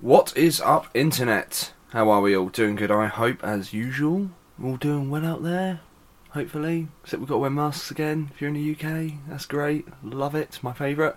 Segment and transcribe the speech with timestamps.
[0.00, 1.72] What is up, internet?
[1.88, 2.50] How are we all?
[2.50, 4.30] Doing good, I hope, as usual.
[4.56, 5.80] We're all doing well out there,
[6.30, 6.86] hopefully.
[7.02, 9.14] Except we've got to wear masks again if you're in the UK.
[9.28, 9.88] That's great.
[10.04, 10.60] Love it.
[10.62, 11.16] My favourite.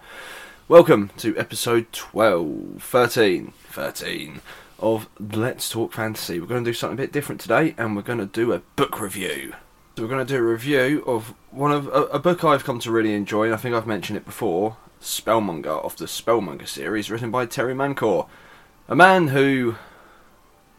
[0.67, 4.41] Welcome to episode 12, 13, 13
[4.79, 6.39] of Let's Talk Fantasy.
[6.39, 8.63] We're going to do something a bit different today, and we're going to do a
[8.75, 9.53] book review.
[9.95, 12.79] So we're going to do a review of one of a, a book I've come
[12.79, 14.77] to really enjoy, and I think I've mentioned it before.
[14.99, 18.27] Spellmonger of the Spellmonger series, written by Terry Mancour,
[18.87, 19.75] a man who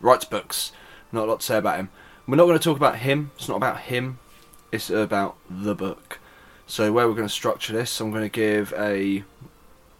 [0.00, 0.72] writes books.
[1.10, 1.90] Not a lot to say about him.
[2.26, 3.30] We're not going to talk about him.
[3.36, 4.18] It's not about him.
[4.70, 6.18] It's about the book.
[6.66, 9.24] So where we're going to structure this, I'm going to give a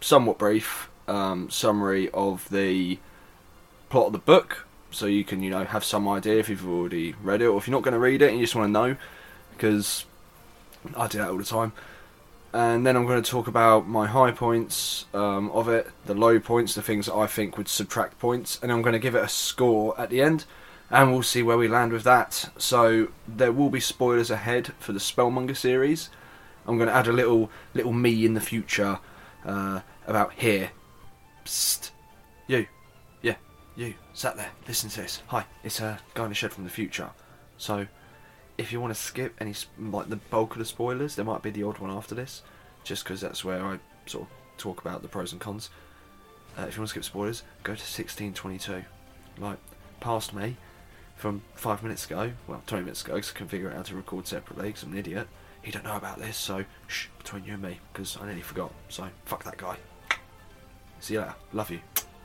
[0.01, 2.97] somewhat brief um, summary of the
[3.89, 7.13] plot of the book, so you can you know have some idea if you've already
[7.21, 8.71] read it, or if you're not going to read it and you just want to
[8.71, 8.95] know,
[9.51, 10.05] because
[10.95, 11.73] I do that all the time.
[12.53, 16.39] And then I'm going to talk about my high points um, of it, the low
[16.39, 19.23] points, the things that I think would subtract points, and I'm going to give it
[19.23, 20.45] a score at the end,
[20.91, 22.51] and we'll see where we land with that.
[22.59, 26.09] So there will be spoilers ahead for the Spellmonger series.
[26.67, 28.99] I'm going to add a little little me in the future
[29.45, 30.69] uh, about here.
[31.45, 31.89] Psst,
[32.47, 32.67] you,
[33.23, 33.35] yeah,
[33.75, 34.51] you sat there.
[34.67, 35.23] Listen to this.
[35.27, 37.09] Hi, it's a guy in the shed from the future.
[37.57, 37.87] So
[38.57, 41.49] if you want to skip any like the bulk of the spoilers, there might be
[41.49, 42.43] the odd one after this,
[42.83, 45.69] just because that's where I sort of talk about the pros and cons.
[46.57, 48.83] Uh, if you want to skip spoilers, go to 1622.
[49.39, 49.57] Like
[49.99, 50.57] past me
[51.15, 53.95] from five minutes ago, well, 20 minutes ago, because I can figure out how to
[53.95, 55.27] record separately, because I'm an idiot.
[55.61, 58.71] He don't know about this, so shh, between you and me, because I nearly forgot.
[58.89, 59.77] So fuck that guy.
[60.99, 61.35] See you later.
[61.53, 61.79] Love you.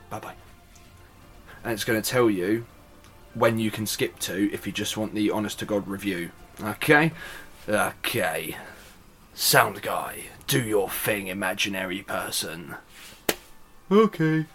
[0.09, 0.35] Bye bye.
[1.63, 2.65] And it's going to tell you
[3.33, 6.31] when you can skip to if you just want the honest to god review.
[6.61, 7.11] Okay?
[7.67, 8.57] Okay.
[9.41, 12.75] Sound guy, do your thing, imaginary person.
[13.89, 14.45] Okay.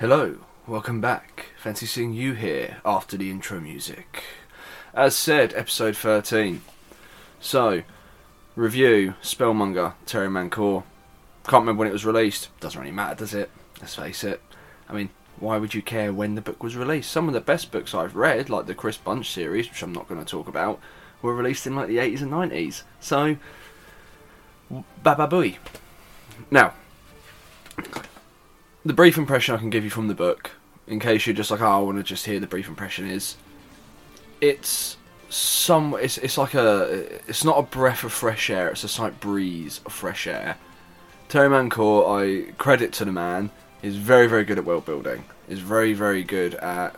[0.00, 1.50] Hello, welcome back.
[1.58, 4.24] Fancy seeing you here after the intro music.
[4.94, 6.62] As said, episode 13.
[7.40, 7.82] So,
[8.58, 10.82] review Spellmonger, Terry Mancour.
[11.44, 12.48] Can't remember when it was released.
[12.58, 13.50] Doesn't really matter, does it?
[13.80, 14.42] Let's face it.
[14.88, 17.10] I mean, why would you care when the book was released?
[17.10, 20.08] Some of the best books I've read, like the Chris Bunch series, which I'm not
[20.08, 20.80] going to talk about,
[21.22, 22.82] were released in like the 80s and 90s.
[22.98, 23.36] So,
[25.04, 25.58] baba booey.
[26.50, 26.74] Now,
[28.84, 30.50] the brief impression I can give you from the book,
[30.88, 33.36] in case you're just like, oh, I want to just hear the brief impression, is
[34.40, 34.96] it's
[35.28, 35.94] some.
[36.00, 37.20] It's it's like a.
[37.28, 38.68] It's not a breath of fresh air.
[38.68, 40.56] It's a slight breeze of fresh air.
[41.28, 43.50] Terry Mancour, I credit to the man,
[43.82, 45.24] is very very good at world building.
[45.48, 46.94] Is very very good at.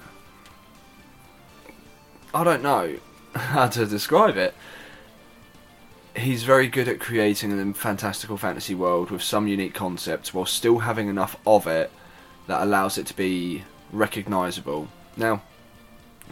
[2.32, 2.96] I don't know
[3.34, 4.54] how to describe it.
[6.16, 10.80] He's very good at creating a fantastical fantasy world with some unique concepts while still
[10.80, 11.90] having enough of it
[12.48, 14.88] that allows it to be recognisable.
[15.16, 15.42] Now,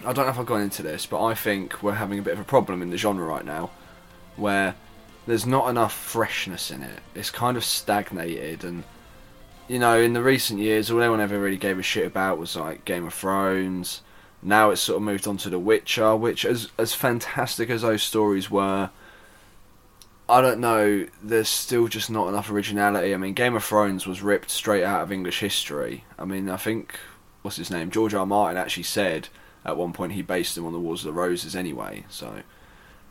[0.05, 2.35] I don't know if I've gone into this, but I think we're having a bit
[2.35, 3.71] of a problem in the genre right now
[4.37, 4.75] where
[5.27, 7.01] there's not enough freshness in it.
[7.15, 8.85] It's kind of stagnated and
[9.69, 12.57] you know, in the recent years all anyone ever really gave a shit about was
[12.57, 14.01] like Game of Thrones.
[14.43, 18.03] Now it's sort of moved on to The Witcher, which as as fantastic as those
[18.03, 18.91] stories were,
[20.29, 23.13] I don't know, there's still just not enough originality.
[23.13, 26.05] I mean, Game of Thrones was ripped straight out of English history.
[26.19, 26.99] I mean, I think
[27.43, 27.91] what's his name?
[27.91, 28.21] George R.
[28.21, 28.27] R.
[28.27, 29.29] Martin actually said
[29.69, 32.05] at one point he based them on the Wars of the Roses anyway.
[32.09, 32.43] So,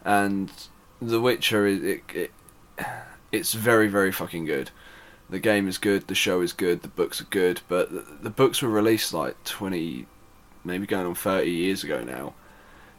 [0.04, 0.52] and
[1.02, 2.32] The Witcher is it, it
[3.32, 4.72] it's very very fucking good.
[5.30, 8.30] The game is good, the show is good, the books are good, but the, the
[8.30, 10.08] books were released like twenty,
[10.64, 12.34] maybe going on thirty years ago now.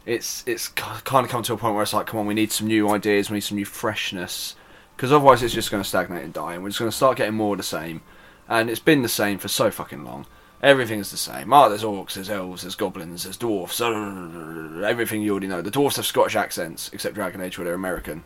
[0.05, 2.51] It's it's kind of come to a point where it's like, come on, we need
[2.51, 4.55] some new ideas, we need some new freshness,
[4.95, 7.17] because otherwise it's just going to stagnate and die, and we're just going to start
[7.17, 8.01] getting more of the same.
[8.47, 10.25] And it's been the same for so fucking long.
[10.61, 11.53] Everything's the same.
[11.53, 13.79] Oh, there's orcs, there's elves, there's goblins, there's dwarfs.
[13.79, 15.61] Everything you already know.
[15.61, 18.23] The dwarfs have Scottish accents, except Dragon Age, where they're American.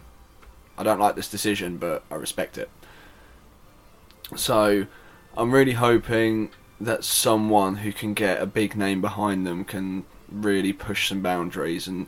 [0.77, 2.71] I don't like this decision, but I respect it.
[4.35, 4.87] So,
[5.37, 6.49] I'm really hoping
[6.81, 11.87] that someone who can get a big name behind them can really push some boundaries
[11.87, 12.07] and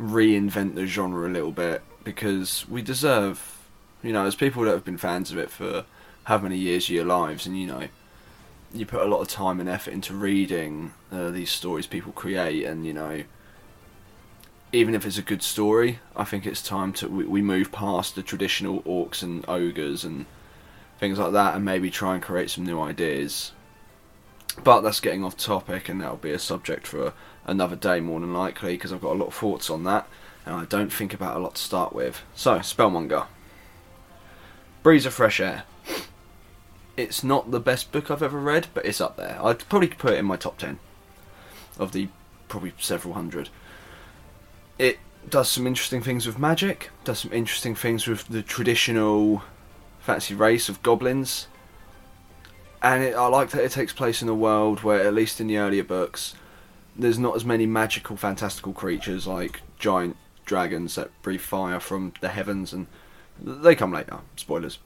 [0.00, 3.68] reinvent the genre a little bit because we deserve,
[4.02, 5.84] you know, as people that have been fans of it for
[6.24, 7.88] how many years of your lives, and you know,
[8.72, 12.64] you put a lot of time and effort into reading uh, these stories people create,
[12.64, 13.24] and you know,
[14.72, 18.14] even if it's a good story, I think it's time to we, we move past
[18.14, 20.26] the traditional orcs and ogres and
[20.98, 23.52] things like that, and maybe try and create some new ideas.
[24.62, 27.14] But that's getting off topic, and that'll be a subject for
[27.46, 30.08] another day more than likely because I've got a lot of thoughts on that,
[30.44, 32.22] and I don't think about a lot to start with.
[32.34, 33.26] So, Spellmonger.
[34.82, 35.64] Breeze of Fresh Air.
[36.98, 39.38] It's not the best book I've ever read, but it's up there.
[39.40, 40.80] I'd probably put it in my top 10
[41.78, 42.08] of the
[42.48, 43.50] probably several hundred.
[44.80, 44.98] It
[45.30, 49.44] does some interesting things with magic, does some interesting things with the traditional
[50.00, 51.46] fantasy race of goblins.
[52.82, 55.46] And it, I like that it takes place in a world where, at least in
[55.46, 56.34] the earlier books,
[56.96, 62.30] there's not as many magical, fantastical creatures like giant dragons that breathe fire from the
[62.30, 62.88] heavens, and
[63.40, 64.18] they come later.
[64.34, 64.80] Spoilers.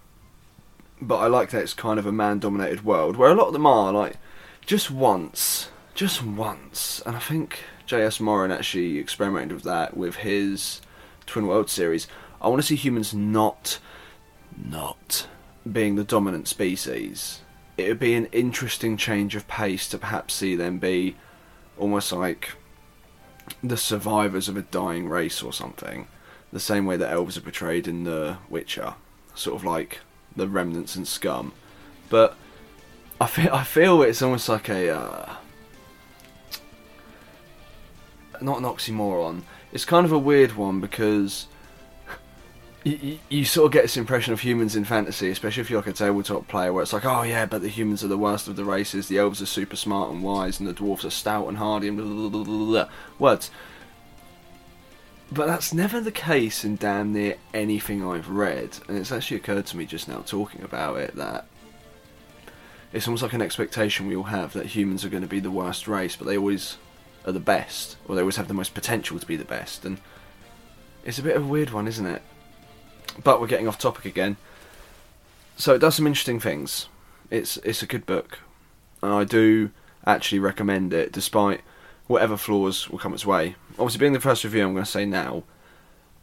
[1.02, 3.66] But I like that it's kind of a man-dominated world where a lot of them
[3.66, 4.18] are like
[4.64, 8.20] just once, just once, and I think J.S.
[8.20, 10.80] Morin actually experimented with that with his
[11.26, 12.06] Twin World series.
[12.40, 13.80] I want to see humans not,
[14.56, 15.26] not
[15.70, 17.40] being the dominant species.
[17.76, 21.16] It would be an interesting change of pace to perhaps see them be
[21.76, 22.52] almost like
[23.60, 26.06] the survivors of a dying race or something.
[26.52, 28.94] The same way that elves are portrayed in The Witcher,
[29.34, 29.98] sort of like
[30.36, 31.52] the remnants and scum.
[32.08, 32.36] But
[33.20, 35.34] I feel I feel it's almost like a uh,
[38.40, 39.42] not an oxymoron.
[39.72, 41.46] It's kind of a weird one because
[42.84, 45.86] you, you, sort of get this impression of humans in fantasy, especially if you're like
[45.86, 48.56] a tabletop player, where it's like, oh yeah, but the humans are the worst of
[48.56, 49.08] the races.
[49.08, 51.96] The elves are super smart and wise, and the dwarves are stout and hardy and
[51.96, 52.88] blah, blah, blah, blah,
[53.18, 53.50] words.
[55.32, 59.64] But that's never the case in damn near anything I've read, and it's actually occurred
[59.66, 61.46] to me just now talking about it that
[62.92, 65.50] it's almost like an expectation we all have that humans are going to be the
[65.50, 66.76] worst race, but they always
[67.24, 69.98] are the best, or they always have the most potential to be the best, and
[71.02, 72.20] it's a bit of a weird one, isn't it?
[73.24, 74.36] But we're getting off topic again.
[75.56, 76.88] So it does some interesting things.
[77.30, 78.40] It's it's a good book,
[79.02, 79.70] and I do
[80.04, 81.62] actually recommend it, despite
[82.06, 83.56] whatever flaws will come its way.
[83.82, 85.42] Obviously, being the first review, I'm going to say now,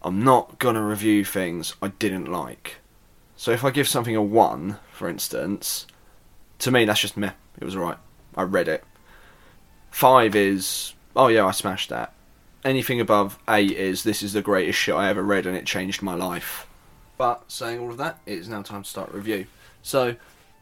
[0.01, 2.77] I'm not going to review things I didn't like.
[3.35, 5.85] So if I give something a one, for instance,
[6.59, 7.33] to me that's just meh.
[7.59, 7.97] It was alright.
[8.33, 8.85] I read it.
[9.91, 12.13] Five is, oh yeah, I smashed that.
[12.63, 16.01] Anything above eight is, this is the greatest shit I ever read and it changed
[16.01, 16.65] my life.
[17.17, 19.47] But saying all of that, it is now time to start review.
[19.81, 20.15] So,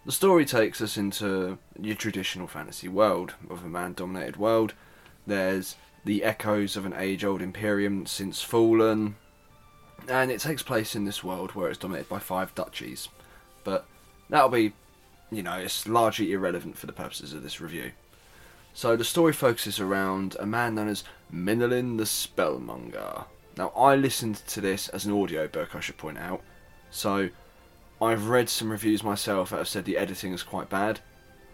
[0.04, 4.74] the story takes us into your traditional fantasy world of a man dominated world.
[5.28, 5.76] There's
[6.08, 9.16] the echoes of an age old imperium since fallen,
[10.08, 13.10] and it takes place in this world where it's dominated by five duchies.
[13.66, 13.86] But
[14.30, 14.72] that'll be,
[15.30, 17.92] you know, it's largely irrelevant for the purposes of this review.
[18.74, 23.26] So the story focuses around a man known as Minalan the Spellmonger.
[23.58, 26.42] Now, I listened to this as an audiobook, I should point out.
[26.90, 27.30] So,
[28.02, 31.02] I've read some reviews myself that have said the editing is quite bad.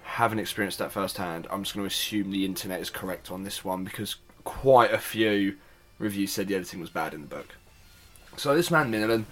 [0.03, 1.47] Haven't experienced that firsthand.
[1.49, 4.97] I'm just going to assume the internet is correct on this one because quite a
[4.97, 5.57] few
[5.99, 7.55] reviews said the editing was bad in the book.
[8.35, 9.25] So, this man, Minalan,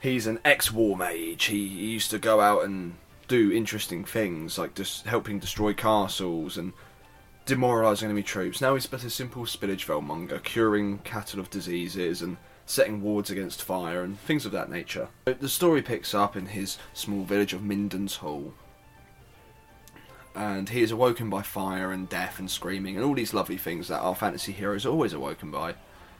[0.00, 1.44] he's an ex war mage.
[1.44, 2.94] He, he used to go out and
[3.28, 6.72] do interesting things like just helping destroy castles and
[7.44, 8.60] demoralising enemy troops.
[8.60, 12.36] Now he's but a simple spillage monger, curing cattle of diseases and
[12.66, 15.08] setting wards against fire and things of that nature.
[15.24, 18.52] The story picks up in his small village of Minden's Hall.
[20.36, 23.88] And he is awoken by fire and death and screaming and all these lovely things
[23.88, 25.74] that our fantasy heroes always awoken by.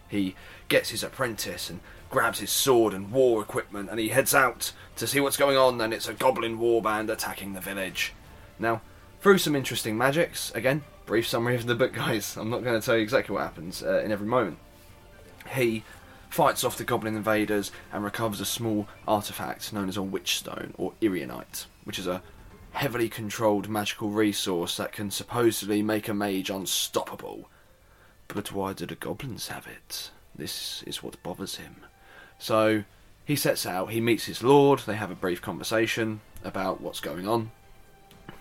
[0.08, 0.34] He
[0.68, 5.06] gets his apprentice and grabs his sword and war equipment and he heads out to
[5.06, 8.14] see what's going on and it's a goblin warband attacking the village.
[8.58, 8.80] Now,
[9.20, 12.36] through some interesting magics, again, brief summary of the book, guys.
[12.36, 14.58] I'm not going to tell you exactly what happens uh, in every moment.
[15.54, 15.84] He
[16.30, 20.92] fights off the goblin invaders and recovers a small artifact known as a witchstone or
[21.00, 22.22] irionite, which is a
[22.76, 27.48] heavily controlled magical resource that can supposedly make a mage unstoppable.
[28.28, 30.10] But why do the goblins have it?
[30.34, 31.76] This is what bothers him.
[32.38, 32.84] So
[33.24, 37.26] he sets out, he meets his lord, they have a brief conversation about what's going
[37.26, 37.50] on.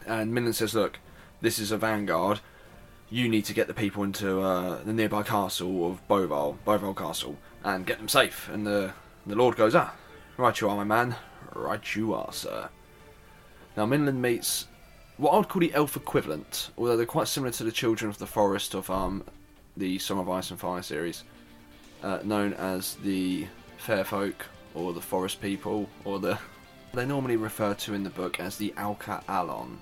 [0.06, 1.00] And Minalan says, Look,
[1.42, 2.40] this is a vanguard
[3.10, 7.38] you need to get the people into uh, the nearby castle of Boval, Boval Castle,
[7.64, 8.50] and get them safe.
[8.50, 8.94] And the
[9.26, 9.94] the Lord goes, ah,
[10.38, 11.16] right you are, my man.
[11.54, 12.70] Right you are, sir.
[13.78, 14.68] Now, Minalan meets
[15.18, 18.18] what I would call the elf equivalent, although they're quite similar to the Children of
[18.18, 19.24] the Forest of um,
[19.76, 21.24] the Song of Ice and Fire series,
[22.04, 26.40] uh, known as the Fair Folk, or the Forest People, or the...
[26.94, 29.78] They're normally referred to in the book as the Alka Alon.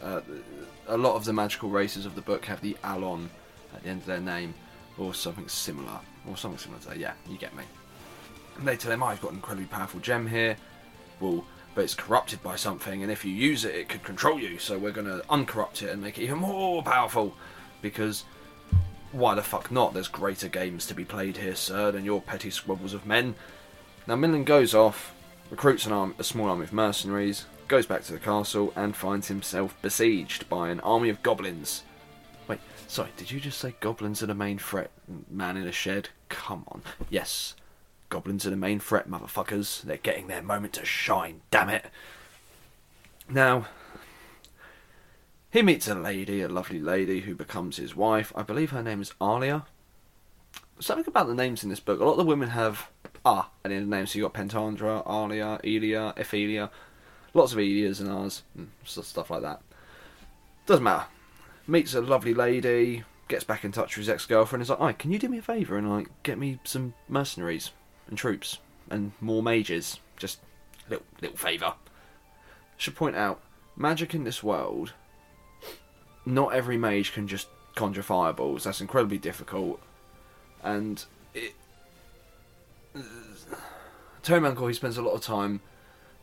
[0.00, 0.20] Uh,
[0.86, 3.28] a lot of the magical races of the book have the Alon
[3.74, 4.54] at the end of their name,
[4.98, 5.98] or something similar,
[6.28, 6.98] or something similar to that.
[6.98, 7.64] Yeah, you get me.
[8.56, 10.56] And they tell him, I've got an incredibly powerful gem here.
[11.18, 11.44] We'll
[11.74, 14.58] but it's corrupted by something, and if you use it, it could control you.
[14.58, 17.34] So we're going to uncorrupt it and make it even more powerful,
[17.82, 18.24] because
[19.12, 19.94] why the fuck not?
[19.94, 23.34] There's greater games to be played here, sir, than your petty squabbles of men.
[24.06, 25.14] Now Millen goes off,
[25.50, 29.28] recruits an arm, a small army of mercenaries, goes back to the castle, and finds
[29.28, 31.82] himself besieged by an army of goblins.
[32.48, 34.90] Wait, sorry, did you just say goblins are the main threat?
[35.30, 36.10] Man in a shed?
[36.28, 36.82] Come on.
[37.08, 37.54] Yes,
[38.14, 39.82] goblins are the main threat, motherfuckers.
[39.82, 41.86] They're getting their moment to shine, damn it.
[43.28, 43.66] Now,
[45.50, 48.32] he meets a lady, a lovely lady, who becomes his wife.
[48.36, 49.64] I believe her name is Alya.
[50.78, 51.98] Something about the names in this book.
[51.98, 52.88] A lot of the women have
[53.24, 54.06] Ah end of the name.
[54.06, 56.70] So you got Pentandra, Alia, Elia, Ephelia.
[57.32, 59.60] Lots of Elias and Ars, and stuff like that.
[60.66, 61.06] Doesn't matter.
[61.66, 64.62] Meets a lovely lady, gets back in touch with his ex-girlfriend.
[64.62, 67.72] Is like, "Hi, can you do me a favour and like get me some mercenaries
[68.08, 68.58] and troops
[68.90, 69.98] and more mages?
[70.16, 70.40] Just
[70.88, 71.74] little little favour."
[72.76, 73.40] Should point out,
[73.76, 74.92] magic in this world.
[76.26, 78.64] Not every mage can just conjure fireballs.
[78.64, 79.80] That's incredibly difficult,
[80.62, 81.54] and it.
[84.22, 85.60] Terry Mancour, he spends a lot of time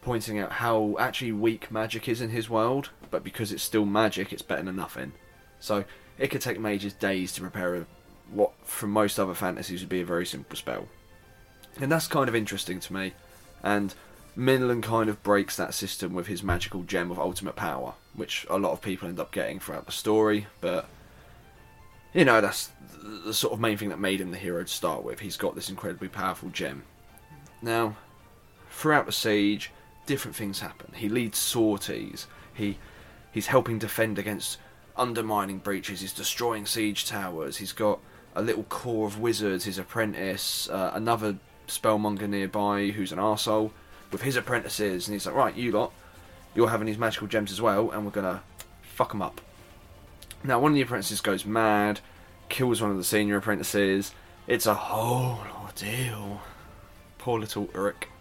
[0.01, 4.33] pointing out how actually weak magic is in his world, but because it's still magic,
[4.33, 5.13] it's better than nothing.
[5.59, 5.83] So
[6.17, 7.85] it could take mages days to prepare a,
[8.31, 10.88] what, from most other fantasies, would be a very simple spell.
[11.79, 13.13] And that's kind of interesting to me.
[13.63, 13.93] And
[14.37, 18.57] Minalan kind of breaks that system with his magical gem of ultimate power, which a
[18.57, 20.87] lot of people end up getting throughout the story, but
[22.13, 22.69] you know, that's
[23.25, 25.19] the sort of main thing that made him the hero to start with.
[25.19, 26.83] He's got this incredibly powerful gem.
[27.61, 27.95] Now,
[28.69, 29.71] throughout the siege,
[30.05, 30.93] different things happen.
[30.93, 32.27] He leads sorties.
[32.53, 32.77] He
[33.31, 34.57] he's helping defend against
[34.97, 36.01] undermining breaches.
[36.01, 37.57] He's destroying siege towers.
[37.57, 37.99] He's got
[38.35, 39.65] a little corps of wizards.
[39.65, 41.37] His apprentice, uh, another
[41.71, 43.71] spellmonger nearby who's an arsehole
[44.11, 45.93] with his apprentices, and he's like, right, you lot,
[46.53, 48.43] you're having these magical gems as well, and we're gonna
[48.81, 49.41] fuck them up.
[50.43, 51.99] Now, one of the apprentices goes mad,
[52.49, 54.13] kills one of the senior apprentices.
[54.47, 56.41] It's a whole ordeal.
[57.17, 58.07] Poor little Uruk.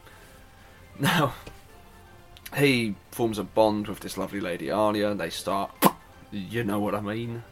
[0.99, 1.33] Now,
[2.55, 5.17] he forms a bond with this lovely lady Alya.
[5.17, 5.71] They start,
[6.31, 7.43] you know what I mean.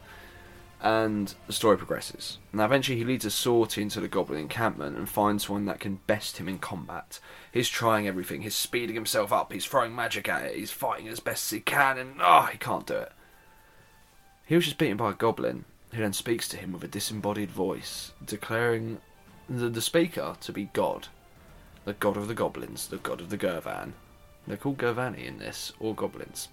[0.81, 2.37] And the story progresses.
[2.53, 5.99] Now, eventually, he leads a sortie into the goblin encampment and finds one that can
[6.07, 7.19] best him in combat.
[7.51, 8.43] He's trying everything.
[8.43, 9.51] He's speeding himself up.
[9.51, 10.55] He's throwing magic at it.
[10.55, 13.11] He's fighting as best as he can, and oh, he can't do it.
[14.45, 17.51] He was just beaten by a goblin, who then speaks to him with a disembodied
[17.51, 18.99] voice, declaring
[19.49, 21.07] the, the speaker to be God,
[21.83, 23.93] the god of the goblins, the god of the Gurvan.
[24.47, 26.47] They're called Gurvani in this, or goblins.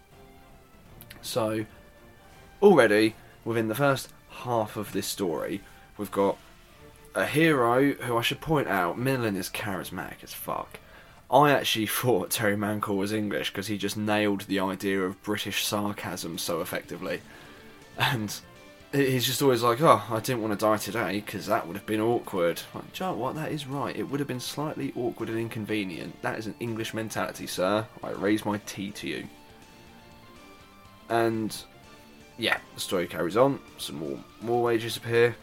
[1.23, 1.64] So,
[2.61, 3.14] already
[3.46, 5.62] within the first half of this story,
[5.96, 6.36] we've got
[7.14, 10.80] a hero who I should point out, Millen is charismatic as fuck.
[11.30, 15.64] I actually thought Terry Mancour was English because he just nailed the idea of British
[15.64, 17.22] sarcasm so effectively.
[17.96, 18.34] And
[18.92, 21.86] he's just always like, oh, I didn't want to die today because that would have
[21.86, 22.60] been awkward.
[22.74, 23.36] Like, Joe, what?
[23.36, 23.96] That is right.
[23.96, 26.20] It would have been slightly awkward and inconvenient.
[26.20, 27.86] That is an English mentality, sir.
[28.02, 29.28] I raise my tea to you.
[31.08, 31.56] And
[32.38, 33.61] yeah, the story carries on.
[33.78, 35.37] Some more more wages appear.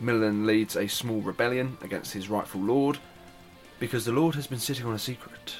[0.00, 2.98] Millen leads a small rebellion against his rightful lord
[3.78, 5.56] because the lord has been sitting on a secret.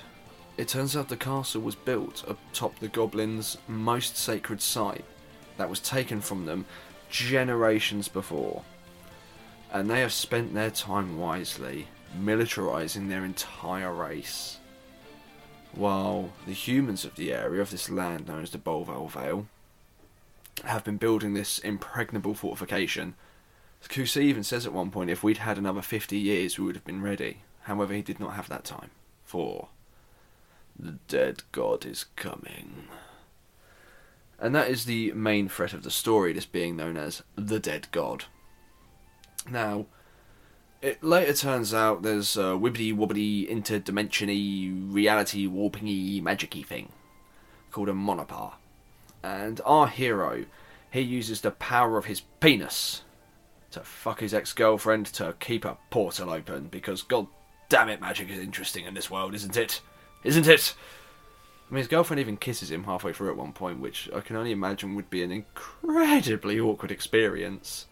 [0.57, 5.05] It turns out the castle was built atop the goblins' most sacred site
[5.57, 6.67] that was taken from them
[7.11, 8.63] generations before.
[9.73, 11.89] And they have spent their time wisely,
[12.19, 14.59] militarizing their entire race.
[15.73, 19.47] While the humans of the area of this land known as the Boval Vale
[20.65, 23.15] have been building this impregnable fortification.
[23.89, 26.85] Koucey even says at one point if we'd had another 50 years we would have
[26.85, 27.43] been ready.
[27.63, 28.91] However, he did not have that time.
[29.25, 29.69] For
[30.79, 32.89] the dead god is coming.
[34.39, 37.89] And that is the main threat of the story, this being known as the Dead
[37.91, 38.27] God.
[39.51, 39.87] Now,
[40.83, 46.93] it later turns out there's a wibbly wobbly interdimensiony reality warpingy magicy thing
[47.71, 48.55] called a monopar.
[49.27, 50.45] And our hero,
[50.89, 53.03] he uses the power of his penis
[53.73, 57.27] to fuck his ex girlfriend to keep a portal open because god
[57.69, 59.81] damn it, magic is interesting in this world, isn't it?
[60.23, 60.75] Isn't it?
[61.69, 64.37] I mean, his girlfriend even kisses him halfway through at one point, which I can
[64.37, 67.87] only imagine would be an incredibly awkward experience.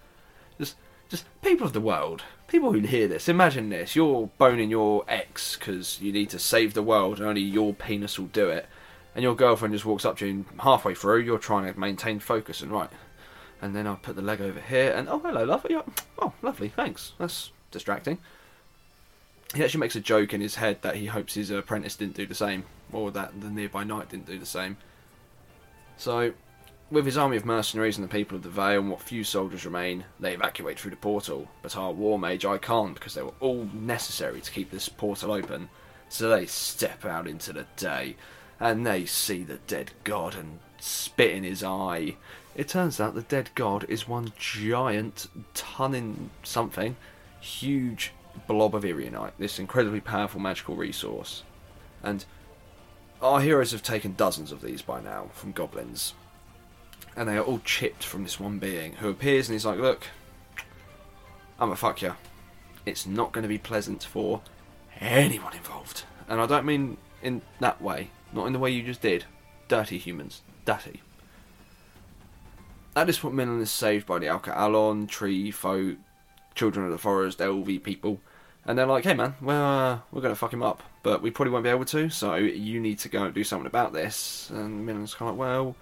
[0.57, 0.77] Just,
[1.09, 5.57] just people of the world, people who hear this, imagine this: you're boning your ex
[5.57, 8.69] because you need to save the world, and only your penis will do it.
[9.15, 12.19] And your girlfriend just walks up to you, and halfway through, you're trying to maintain
[12.19, 12.91] focus and right.
[13.63, 15.67] And then I'll put the leg over here, and oh, hello, love.
[16.19, 17.13] Oh, lovely, thanks.
[17.19, 18.19] That's distracting.
[19.55, 22.27] he actually makes a joke in his head that he hopes his apprentice didn't do
[22.27, 24.77] the same, or that the nearby knight didn't do the same.
[25.97, 26.33] So,
[26.91, 29.65] with his army of mercenaries and the people of the Vale and what few soldiers
[29.65, 31.49] remain, they evacuate through the portal.
[31.63, 35.33] But our war mage, I can't because they were all necessary to keep this portal
[35.33, 35.69] open.
[36.09, 38.17] So they step out into the day,
[38.61, 42.17] and they see the dead god and spit in his eye.
[42.55, 46.97] It turns out the dead god is one giant, ton in something,
[47.41, 48.13] huge
[48.47, 51.43] blob of Irionite, this incredibly powerful magical resource.
[52.03, 52.25] And
[53.21, 56.15] our heroes have taken dozens of these by now from goblins.
[57.17, 60.09] And they are all chipped from this one being who appears and he's like, Look,
[61.59, 62.15] I'm a fuck you.
[62.85, 64.43] It's not going to be pleasant for
[65.01, 66.05] anyone involved.
[66.29, 69.25] And I don't mean in that way, not in the way you just did.
[69.69, 70.43] Dirty humans.
[70.65, 71.01] Dirty.
[72.97, 75.97] At this point, Milan is saved by the Alka tree folk,
[76.55, 78.21] children of the forest, elvy people,
[78.65, 81.53] and they're like, "Hey, man, well, uh, we're gonna fuck him up, but we probably
[81.53, 82.09] won't be able to.
[82.09, 85.49] So you need to go and do something about this." And Milan's kind of like,
[85.49, 85.77] "Well,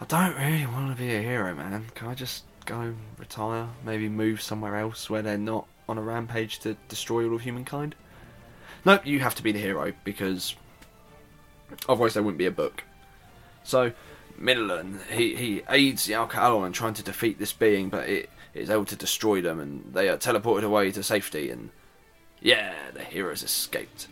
[0.00, 1.86] I don't really want to be a hero, man.
[1.94, 3.68] Can I just go retire?
[3.84, 7.94] Maybe move somewhere else where they're not on a rampage to destroy all of humankind?"
[8.84, 10.56] Nope, you have to be the hero because
[11.88, 12.84] otherwise there wouldn't be a book.
[13.64, 13.92] So
[14.36, 18.70] Milan, he, he aids the Alka in trying to defeat this being, but it is
[18.70, 21.50] able to destroy them, and they are teleported away to safety.
[21.50, 21.70] And
[22.40, 24.08] yeah, the heroes escaped.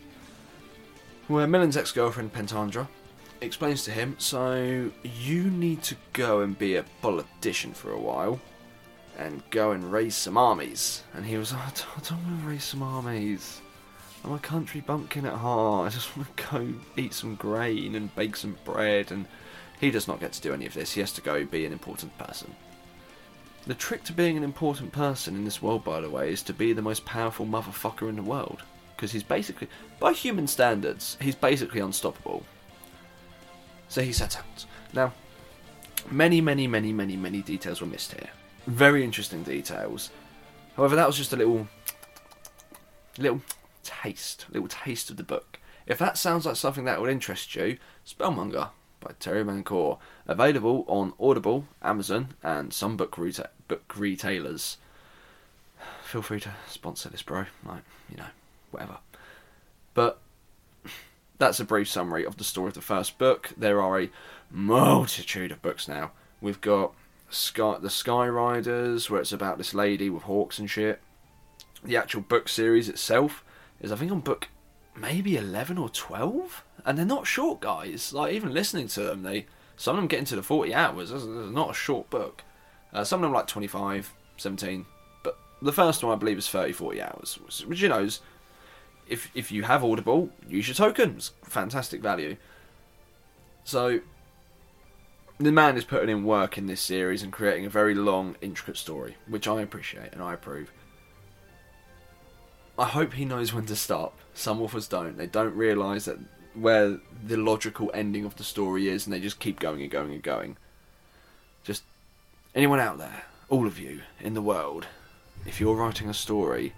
[1.27, 2.87] Where Milan's ex-girlfriend Pentandra
[3.41, 8.39] explains to him, so you need to go and be a politician for a while,
[9.17, 11.03] and go and raise some armies.
[11.13, 13.61] And he was, like, I don't want to raise some armies.
[14.23, 15.87] I'm a country bumpkin at heart.
[15.87, 19.25] I just want to go eat some grain and bake some bread and
[19.79, 20.93] he does not get to do any of this.
[20.93, 22.55] He has to go be an important person.
[23.65, 26.53] The trick to being an important person in this world, by the way, is to
[26.53, 28.63] be the most powerful motherfucker in the world.
[28.95, 29.67] Because he's basically,
[29.99, 32.43] by human standards, he's basically unstoppable.
[33.87, 34.65] So he sets out.
[34.93, 35.13] Now,
[36.09, 38.29] many, many, many, many, many details were missed here.
[38.67, 40.11] Very interesting details.
[40.77, 41.67] However, that was just a little,
[43.17, 43.41] little
[43.83, 45.59] taste, little taste of the book.
[45.87, 48.69] If that sounds like something that would interest you, Spellmonger
[49.01, 54.77] by Terry Mancour, available on Audible, Amazon, and some book, reta- book retailers.
[56.03, 57.45] Feel free to sponsor this, bro.
[57.65, 58.27] Like, you know,
[58.69, 58.97] whatever.
[59.93, 60.19] But
[61.39, 63.49] that's a brief summary of the story of the first book.
[63.57, 64.09] There are a
[64.51, 66.11] multitude of books now.
[66.39, 66.93] We've got
[67.29, 71.01] Sky, the Sky Riders, where it's about this lady with hawks and shit.
[71.83, 73.43] The actual book series itself
[73.81, 74.47] is, I think, on book
[74.95, 78.13] maybe 11 or 12 and they're not short guys.
[78.13, 79.45] Like even listening to them they
[79.77, 81.11] some of them get into the 40 hours.
[81.11, 82.43] It's not a short book.
[82.93, 84.85] Uh, some of them like 25 17
[85.23, 88.19] but the first one i believe is 30 40 hours which you know is
[89.07, 91.31] if if you have audible use your tokens.
[91.43, 92.37] Fantastic value.
[93.63, 93.99] So
[95.37, 98.77] the man is putting in work in this series and creating a very long intricate
[98.77, 100.71] story which i appreciate and i approve
[102.81, 104.17] I hope he knows when to stop.
[104.33, 105.15] Some authors don't.
[105.15, 106.17] They don't realise that
[106.55, 110.13] where the logical ending of the story is, and they just keep going and going
[110.13, 110.57] and going.
[111.63, 111.83] Just
[112.55, 114.87] anyone out there, all of you in the world,
[115.45, 116.73] if you're writing a story,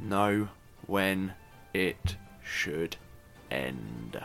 [0.00, 0.50] know
[0.86, 1.32] when
[1.74, 2.94] it should
[3.50, 4.22] end.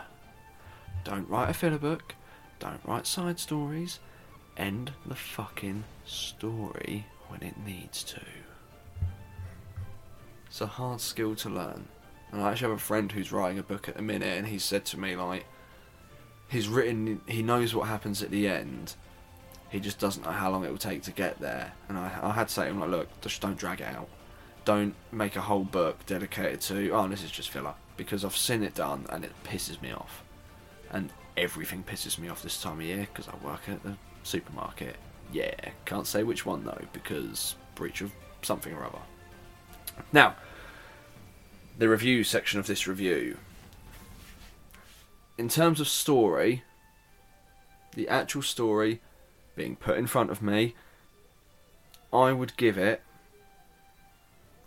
[1.02, 2.14] Don't write a filler book.
[2.60, 3.98] Don't write side stories.
[4.56, 8.20] End the fucking story when it needs to.
[10.56, 11.86] It's a hard skill to learn.
[12.32, 14.58] And I actually have a friend who's writing a book at the minute, and he
[14.58, 15.44] said to me, like,
[16.48, 18.94] he's written, he knows what happens at the end.
[19.68, 21.74] He just doesn't know how long it will take to get there.
[21.90, 24.08] And I, I had to say to him, like, look, just don't drag it out.
[24.64, 27.74] Don't make a whole book dedicated to, oh, this is just filler.
[27.98, 30.24] Because I've seen it done, and it pisses me off.
[30.90, 34.96] And everything pisses me off this time of year, because I work at the supermarket.
[35.30, 39.02] Yeah, can't say which one though, because breach of something or other.
[40.12, 40.36] Now,
[41.78, 43.36] the review section of this review.
[45.38, 46.62] In terms of story,
[47.94, 49.00] the actual story
[49.54, 50.74] being put in front of me,
[52.12, 53.02] I would give it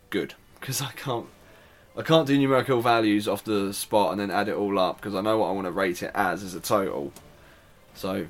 [0.10, 1.28] good because I can't
[1.98, 5.16] I can't do numerical values off the spot and then add it all up because
[5.16, 7.12] I know what I want to rate it as as a total.
[7.94, 8.28] So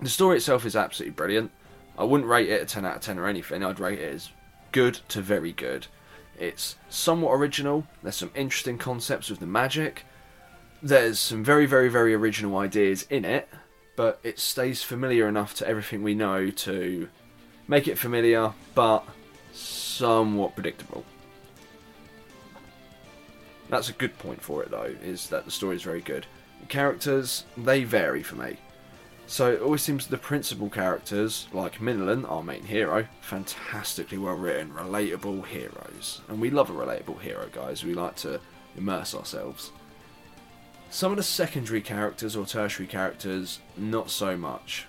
[0.00, 1.50] the story itself is absolutely brilliant.
[1.98, 3.64] I wouldn't rate it a 10 out of 10 or anything.
[3.64, 4.30] I'd rate it as
[4.72, 5.88] good to very good.
[6.40, 7.86] It's somewhat original.
[8.02, 10.06] There's some interesting concepts with the magic.
[10.82, 13.46] There's some very, very, very original ideas in it,
[13.94, 17.10] but it stays familiar enough to everything we know to
[17.68, 19.04] make it familiar, but
[19.52, 21.04] somewhat predictable.
[23.68, 26.26] That's a good point for it, though, is that the story is very good.
[26.60, 28.56] The characters, they vary for me.
[29.30, 34.72] So it always seems the principal characters, like Minalan, our main hero, fantastically well written,
[34.72, 36.20] relatable heroes.
[36.26, 37.84] And we love a relatable hero, guys.
[37.84, 38.40] We like to
[38.76, 39.70] immerse ourselves.
[40.90, 44.86] Some of the secondary characters or tertiary characters, not so much.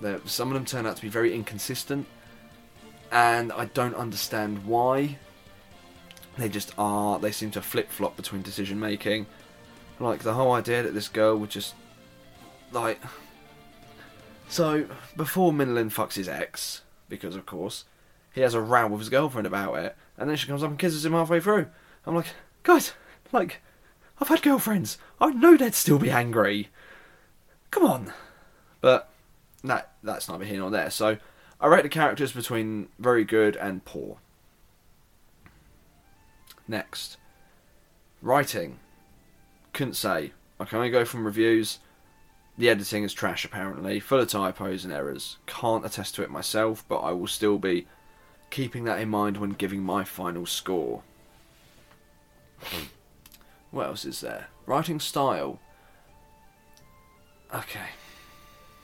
[0.00, 2.08] They're, some of them turn out to be very inconsistent,
[3.12, 5.18] and I don't understand why.
[6.36, 7.20] They just are.
[7.20, 9.26] They seem to flip flop between decision making.
[10.00, 11.76] Like the whole idea that this girl would just
[12.72, 13.00] like.
[14.54, 14.86] So
[15.16, 17.86] before Minalan fucks his ex, because of course
[18.32, 20.78] he has a row with his girlfriend about it, and then she comes up and
[20.78, 21.66] kisses him halfway through.
[22.06, 22.28] I'm like,
[22.62, 22.92] guys,
[23.32, 23.60] like,
[24.20, 24.96] I've had girlfriends.
[25.20, 26.68] I know they'd still be angry.
[27.72, 28.12] Come on.
[28.80, 29.10] But
[29.64, 30.90] that that's neither here nor there.
[30.90, 31.18] So
[31.60, 34.18] I rate the characters between very good and poor.
[36.68, 37.16] Next.
[38.22, 38.78] Writing.
[39.72, 40.30] Couldn't say.
[40.60, 41.80] I can only go from reviews.
[42.56, 45.38] The editing is trash apparently, full of typos and errors.
[45.46, 47.86] Can't attest to it myself, but I will still be
[48.50, 51.02] keeping that in mind when giving my final score.
[53.72, 54.48] what else is there?
[54.66, 55.58] Writing style.
[57.52, 57.88] Okay.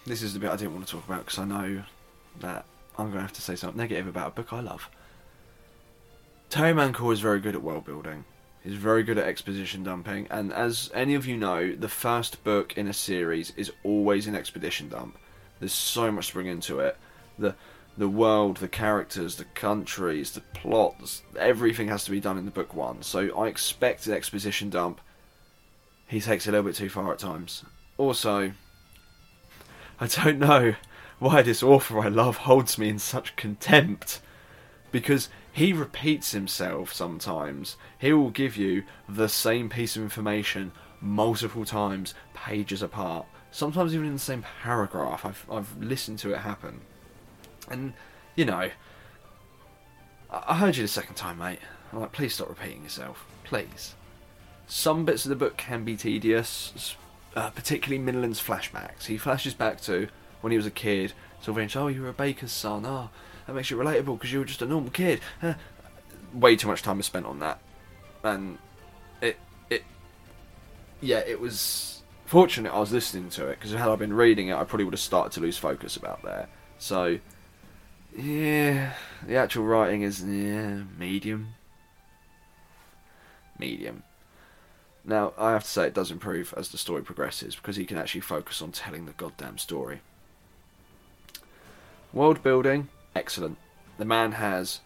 [0.05, 1.85] This is the bit I didn't want to talk about because I know
[2.41, 2.65] that
[2.99, 4.91] I'm going to have to say something negative about a book I love.
[6.49, 8.25] Terry Mancour is very good at world building.
[8.63, 12.77] He's very good at exposition dumping, and as any of you know, the first book
[12.77, 15.17] in a series is always an expedition dump.
[15.59, 16.97] There's so much to bring into it.
[17.39, 17.55] The
[17.97, 22.51] the world, the characters, the countries, the plots, everything has to be done in the
[22.51, 23.03] book one.
[23.03, 25.01] So I expect an exposition dump.
[26.07, 27.65] He takes it a little bit too far at times.
[27.99, 28.53] Also,
[30.01, 30.75] I don't know
[31.19, 34.21] why this author I love holds me in such contempt.
[34.93, 37.77] Because he repeats himself sometimes.
[37.99, 43.27] He will give you the same piece of information multiple times, pages apart.
[43.51, 45.25] Sometimes even in the same paragraph.
[45.25, 46.83] I've I've listened to it happen.
[47.69, 47.95] And,
[48.37, 48.71] you know,
[50.31, 51.59] I heard you the second time, mate.
[51.93, 53.25] I'm like, please stop repeating yourself.
[53.45, 53.95] Please.
[54.67, 56.97] Some bits of the book can be tedious,
[57.35, 59.07] uh, particularly Minalan's flashbacks.
[59.07, 60.09] He flashes back to
[60.41, 62.85] when he was a kid, Sylvain, oh, you were a baker's son.
[62.87, 63.11] Oh,
[63.47, 65.21] that makes you relatable because you were just a normal kid.
[65.43, 65.55] Uh,
[66.33, 67.61] way too much time was spent on that,
[68.23, 68.59] and
[69.21, 69.85] it it
[71.01, 74.55] yeah, it was fortunate I was listening to it because had I been reading it,
[74.55, 76.49] I probably would have started to lose focus about there.
[76.79, 77.19] So
[78.17, 78.93] yeah,
[79.27, 81.55] the actual writing is yeah medium,
[83.59, 84.05] medium.
[85.03, 87.97] Now, I have to say it does improve as the story progresses because he can
[87.97, 90.03] actually focus on telling the goddamn story.
[92.13, 93.57] World building, excellent.
[93.99, 94.81] The man has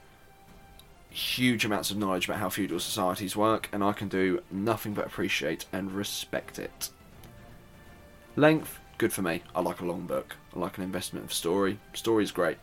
[1.09, 5.07] huge amounts of knowledge about how feudal societies work, and I can do nothing but
[5.07, 6.91] appreciate and respect it.
[8.37, 9.43] Length, good for me.
[9.55, 10.37] I like a long book.
[10.55, 11.79] I like an investment of story.
[11.95, 12.59] Story's great.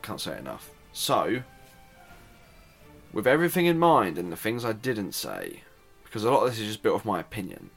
[0.00, 0.70] Can't say enough.
[0.92, 1.42] So,
[3.12, 5.64] with everything in mind and the things I didn't say,
[6.04, 7.70] because a lot of this is just built off my opinion,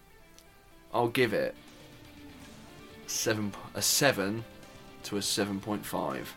[0.93, 1.55] I'll give it
[3.07, 4.45] seven a seven
[5.03, 6.33] to a seven point five.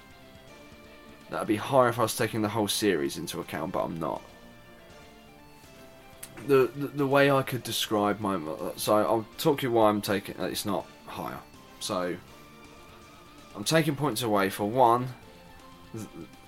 [1.30, 4.22] That'd be higher if I was taking the whole series into account, but I'm not.
[6.46, 8.38] The, the, the way I could describe my
[8.76, 11.38] so I'll talk you why I'm taking uh, it's not higher.
[11.80, 12.16] So
[13.54, 15.08] I'm taking points away for one,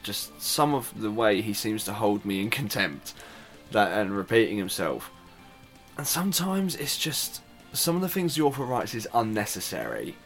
[0.03, 3.15] just some of the way he seems to hold me in contempt,
[3.73, 5.11] that and repeating himself,
[5.97, 7.41] and sometimes it's just
[7.73, 10.17] some of the things the author writes is unnecessary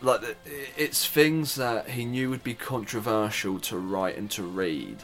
[0.00, 0.36] like
[0.76, 4.98] it's things that he knew would be controversial to write and to read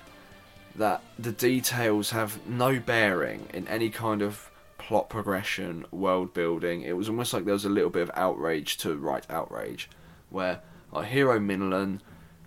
[0.77, 6.83] that the details have no bearing in any kind of plot progression world building.
[6.83, 9.89] It was almost like there was a little bit of outrage to write outrage
[10.31, 10.61] where
[10.93, 12.01] our hero Minalan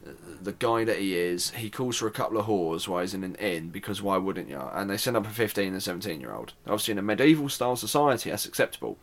[0.06, 3.14] uh, the guy that he is he calls for a couple of whores while he's
[3.14, 6.22] in an inn because why wouldn't you and they send up a 15 and 17
[6.22, 8.98] year old obviously in a medieval style society that's acceptable.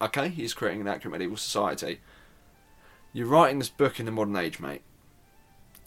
[0.00, 2.00] Okay he's creating an accurate medieval society
[3.14, 4.82] you're writing this book in the modern age, mate.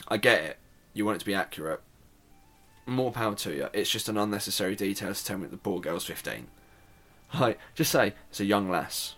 [0.08, 0.58] I get it.
[0.94, 1.82] You want it to be accurate.
[2.86, 3.68] More power to you.
[3.74, 6.48] It's just an unnecessary detail to tell me that the poor girl's 15.
[7.38, 9.16] Like, just say it's a young lass.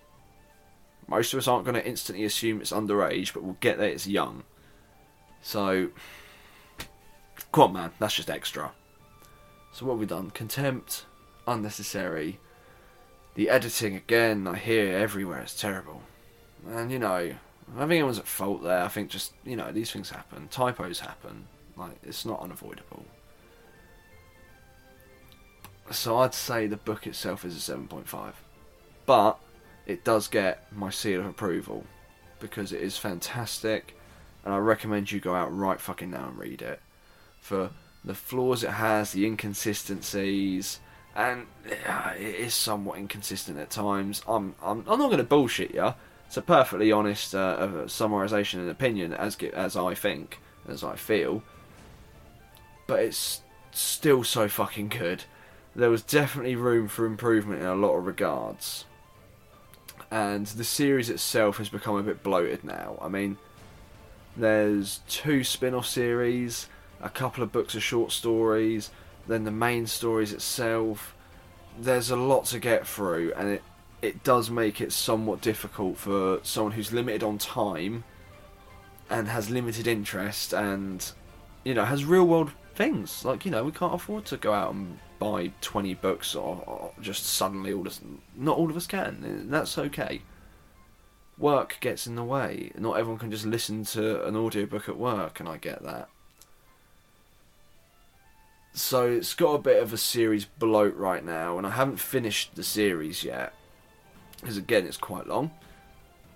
[1.07, 4.07] Most of us aren't going to instantly assume it's underage, but we'll get that it's
[4.07, 4.43] young.
[5.43, 5.89] So,
[7.51, 7.91] come on, man.
[7.99, 8.71] That's just extra.
[9.71, 10.31] So what have we done?
[10.31, 11.05] Contempt,
[11.47, 12.39] unnecessary.
[13.35, 15.41] The editing again, I hear everywhere.
[15.41, 16.01] It's terrible.
[16.67, 17.35] And you know,
[17.75, 18.83] I think anyone's at fault there.
[18.83, 20.47] I think just you know these things happen.
[20.49, 21.47] Typos happen.
[21.77, 23.05] Like it's not unavoidable.
[25.91, 28.33] So I'd say the book itself is a 7.5.
[29.05, 29.39] But
[29.87, 31.83] it does get my seal of approval
[32.39, 33.95] because it is fantastic
[34.45, 36.79] and I recommend you go out right fucking now and read it.
[37.41, 37.71] For
[38.03, 40.79] the flaws it has, the inconsistencies,
[41.15, 44.21] and it is somewhat inconsistent at times.
[44.27, 45.93] I'm I'm, I'm not going to bullshit you.
[46.29, 50.37] It's a perfectly honest uh, summarization and opinion as as I think,
[50.67, 51.41] as I feel.
[52.85, 55.23] But it's still so fucking good.
[55.75, 58.85] There was definitely room for improvement in a lot of regards.
[60.11, 62.99] And the series itself has become a bit bloated now.
[63.01, 63.39] I mean,
[64.37, 66.67] there's two spin off series,
[67.01, 68.91] a couple of books of short stories,
[69.27, 71.15] then the main stories itself.
[71.79, 73.63] There's a lot to get through, and it,
[74.01, 78.03] it does make it somewhat difficult for someone who's limited on time
[79.09, 81.11] and has limited interest and,
[81.63, 83.25] you know, has real world things.
[83.25, 86.91] Like, you know, we can't afford to go out and buy 20 books or, or
[87.01, 87.99] just suddenly all this.
[88.35, 89.47] Not all of us can.
[89.49, 90.21] That's okay
[91.39, 92.71] work gets in the way.
[92.77, 96.09] Not everyone can just listen to an audiobook at work, and I get that.
[98.73, 102.55] So it's got a bit of a series bloat right now, and I haven't finished
[102.55, 103.53] the series yet.
[104.39, 105.51] Because again, it's quite long.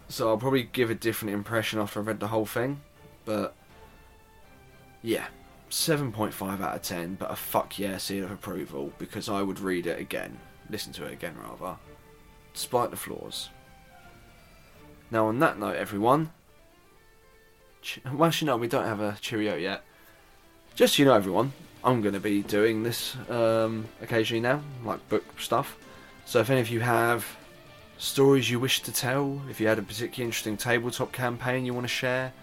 [0.10, 2.82] So I'll probably give a different impression after I've read the whole thing.
[3.26, 3.56] But
[5.02, 5.28] yeah,
[5.70, 9.88] 7.5 out of 10, but a fuck yeah seal of approval because I would read
[9.88, 10.38] it again.
[10.70, 11.78] Listen to it again, rather.
[12.54, 13.50] Despite the flaws.
[15.10, 16.32] Now, on that note, everyone.
[18.13, 19.84] Well, you know, we don't have a cheerio yet.
[20.76, 25.08] Just so you know, everyone, I'm going to be doing this um, occasionally now, like
[25.10, 25.78] book stuff.
[26.26, 27.26] So if any of you have
[27.98, 31.86] stories you wish to tell, if you had a particularly interesting tabletop campaign you want
[31.86, 32.34] to share,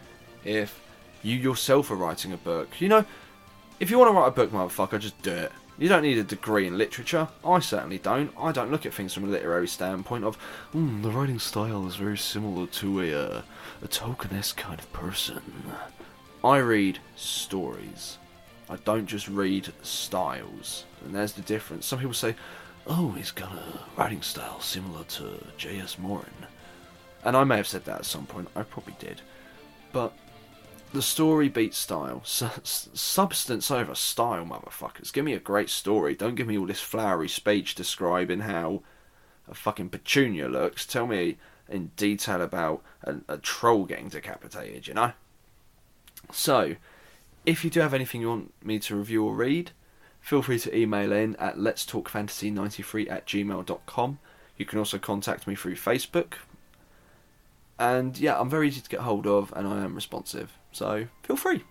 [0.45, 0.81] if
[1.23, 3.05] you yourself are writing a book, you know,
[3.79, 5.53] if you want to write a book, motherfucker, just do it.
[5.79, 7.29] You don't need a degree in literature.
[7.43, 8.31] I certainly don't.
[8.39, 10.37] I don't look at things from a literary standpoint of,
[10.75, 13.43] mm, the writing style is very similar to a, uh,
[13.83, 15.41] a Tolkien-esque kind of person.
[16.45, 18.19] I read stories.
[18.69, 20.85] I don't just read styles.
[21.03, 21.87] And there's the difference.
[21.87, 22.35] Some people say,
[22.87, 25.99] oh, he's got a writing style similar to J.S.
[25.99, 26.47] Morin.
[27.25, 28.49] And I may have said that at some point.
[28.57, 29.21] I probably did.
[29.93, 30.13] But
[30.93, 32.23] the story beats style.
[32.25, 35.13] substance over style, motherfuckers.
[35.13, 36.15] Give me a great story.
[36.15, 38.83] Don't give me all this flowery speech describing how
[39.49, 40.87] a fucking petunia looks.
[40.87, 41.37] Tell me
[41.69, 45.13] in detail about a, a troll getting decapitated, you know?
[46.33, 46.77] So,
[47.47, 49.71] if you do have anything you want me to review or read,
[50.21, 54.19] feel free to email in at let's talk fantasy 93 at gmail.com.
[54.57, 56.35] You can also contact me through Facebook.
[57.79, 60.53] And yeah, I'm very easy to get hold of and I am responsive.
[60.73, 61.65] So feel free.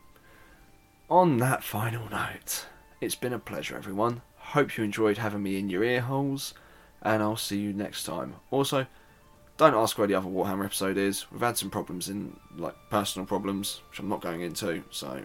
[1.09, 2.65] On that final note,
[3.01, 4.21] it's been a pleasure, everyone.
[4.37, 6.53] Hope you enjoyed having me in your ear holes,
[7.01, 8.35] and I'll see you next time.
[8.51, 8.85] Also,
[9.57, 11.31] don't ask where the other Warhammer episode is.
[11.31, 15.23] We've had some problems in, like, personal problems, which I'm not going into, so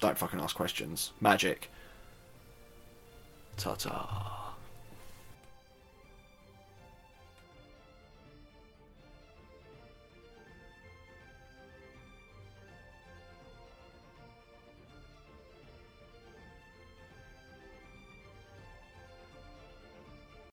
[0.00, 1.12] don't fucking ask questions.
[1.20, 1.70] Magic.
[3.56, 4.41] 曹操。